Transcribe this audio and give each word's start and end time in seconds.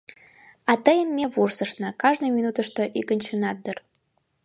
А 0.71 0.73
тыйым 0.85 1.09
ме 1.17 1.25
вурсышна— 1.33 1.89
кажне 2.01 2.27
минутышто 2.35 2.83
ӱгынчынат 2.99 3.57
дыр. 3.65 3.77